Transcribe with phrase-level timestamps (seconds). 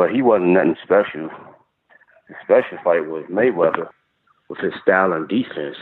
[0.00, 1.28] but he wasn't nothing special.
[2.30, 3.90] The special fight was Mayweather
[4.48, 5.76] with his style and defense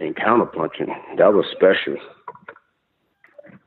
[0.00, 0.86] and counterpunching.
[1.16, 1.96] That was special.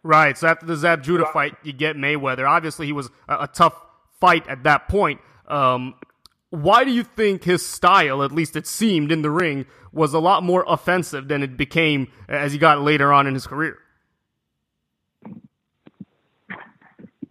[0.04, 0.38] Right.
[0.38, 2.48] So after the Zab Judah fight, you get Mayweather.
[2.48, 3.76] Obviously, he was a, a tough
[4.22, 5.20] fight at that point.
[5.50, 5.96] Um,
[6.50, 10.20] why do you think his style, at least it seemed in the ring, was a
[10.20, 13.80] lot more offensive than it became as he got later on in his career?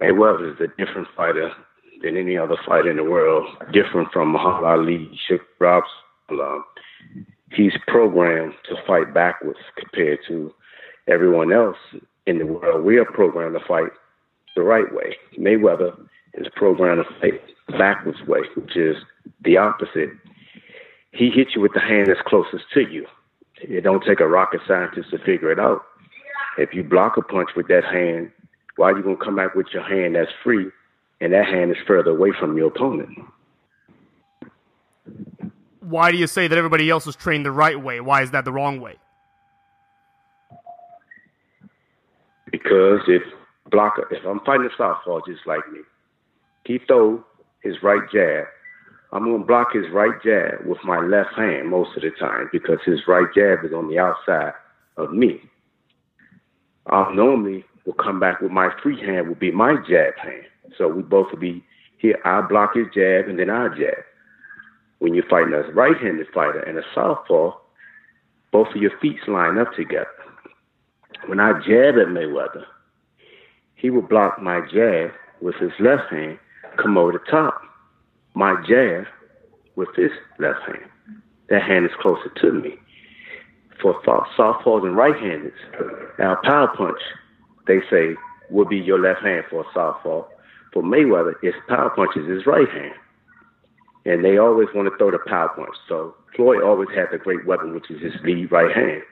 [0.01, 1.51] Mayweather is a different fighter
[2.03, 5.93] than any other fighter in the world, different from Muhammad Ali, Sugar Robinson.
[6.31, 6.65] Um,
[7.53, 10.53] he's programmed to fight backwards compared to
[11.09, 11.77] everyone else
[12.27, 12.85] in the world.
[12.85, 13.91] We are programmed to fight
[14.57, 15.17] the right way.
[15.39, 15.99] Mayweather
[16.35, 17.41] is programmed to fight
[17.79, 18.97] backwards way, which is
[19.45, 20.11] the opposite.
[21.13, 23.07] He hits you with the hand that's closest to you.
[23.63, 25.83] It don't take a rocket scientist to figure it out.
[26.57, 28.31] If you block a punch with that hand,
[28.81, 30.67] why are you gonna come back with your hand that's free
[31.21, 33.11] and that hand is further away from your opponent?
[35.81, 38.01] Why do you say that everybody else is trained the right way?
[38.01, 38.97] Why is that the wrong way?
[42.51, 43.23] Because if
[43.71, 45.81] blocker, if I'm fighting a southpaw just like me,
[46.65, 47.23] he throw
[47.63, 48.47] his right jab.
[49.13, 52.79] I'm gonna block his right jab with my left hand most of the time because
[52.87, 54.55] his right jab is on the outside
[54.97, 55.43] of me.
[56.87, 60.45] I'll normally will come back with my free hand will be my jab hand.
[60.79, 61.65] So we both will be
[61.99, 62.19] here.
[62.25, 64.05] I block his jab and then I jab.
[65.01, 67.53] When you're fighting a right-handed fighter and a southpaw,
[68.53, 70.07] both of your feet line up together.
[71.27, 72.65] When I jab at Mayweather,
[73.75, 75.11] he will block my jab
[75.41, 76.39] with his left hand
[76.81, 77.61] come over the top.
[78.35, 79.07] My jab
[79.75, 80.89] with his left hand.
[81.49, 82.77] That hand is closer to me.
[83.83, 85.59] For southpaws and right-handers,
[86.19, 87.01] our power punch,
[87.67, 88.17] they say,
[88.51, 90.25] will be your left hand for a southpaw.
[90.73, 92.95] For Mayweather, his power punch is his right hand.
[94.07, 95.75] And they always want to throw the power punch.
[95.89, 99.03] So Floyd always had the great weapon, which is his lead right hand.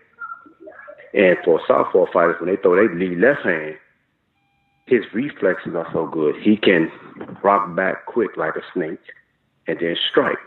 [1.14, 3.76] And for southpaw fighters, when they throw their lead left hand,
[4.87, 6.37] his reflexes are so good.
[6.42, 6.91] He can
[7.42, 9.00] rock back quick like a snake
[9.66, 10.38] and then strike.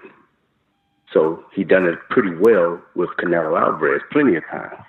[1.13, 4.81] So he done it pretty well with Canelo Alvarez plenty of times.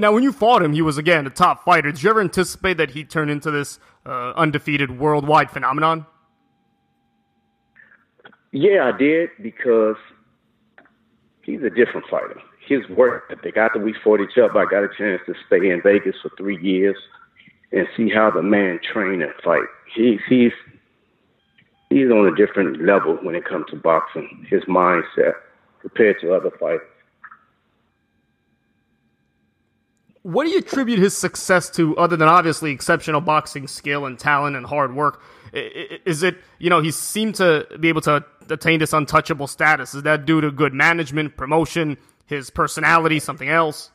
[0.00, 1.92] Now, when you fought him, he was again a top fighter.
[1.92, 6.06] Did you ever anticipate that he'd turn into this uh, undefeated worldwide phenomenon?
[8.52, 9.96] Yeah, I did because
[11.42, 12.40] he's a different fighter
[12.70, 13.56] his work ethic.
[13.56, 16.58] After we fought each other, I got a chance to stay in Vegas for three
[16.62, 16.96] years
[17.72, 19.66] and see how the man train and fight.
[19.94, 20.52] He's he's
[21.90, 24.46] he's on a different level when it comes to boxing.
[24.48, 25.34] His mindset
[25.82, 26.86] compared to other fighters.
[30.22, 34.54] What do you attribute his success to, other than obviously exceptional boxing skill and talent
[34.54, 35.22] and hard work?
[35.52, 39.94] Is it, you know, he seemed to be able to attain this untouchable status?
[39.94, 43.90] Is that due to good management, promotion, his personality, something else?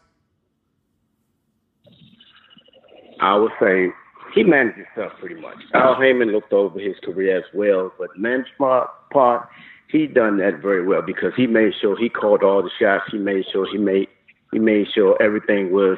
[3.22, 3.90] I would say
[4.34, 5.58] he managed himself pretty much.
[5.74, 9.47] Al Haymon looked over his career as well, but management part,
[9.90, 13.06] he done that very well because he made sure he called all the shots.
[13.12, 14.08] He made sure he made
[14.52, 15.97] he made sure everything was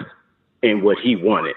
[0.63, 1.55] in what he wanted.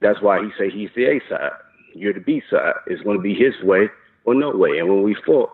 [0.00, 1.50] That's why he say he's the A side.
[1.94, 2.74] You're the B side.
[2.86, 3.88] It's going to be his way
[4.24, 4.78] or no way.
[4.78, 5.50] And when we fought,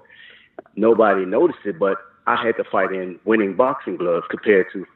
[0.76, 4.86] nobody noticed it, but I had to fight in Winning boxing gloves compared to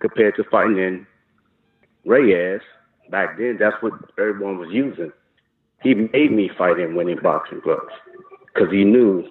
[0.00, 1.06] compared to fighting in
[2.04, 2.60] Reyes.
[3.10, 5.12] Back then, that's what everyone was using.
[5.82, 7.92] He made me fight in Winning boxing gloves
[8.46, 9.28] because he knew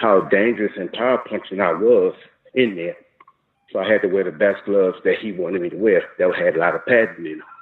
[0.00, 2.14] how dangerous and power punching I was
[2.54, 2.96] in there.
[3.72, 6.34] So I had to wear the best gloves that he wanted me to wear that
[6.36, 7.57] had a lot of padding in them.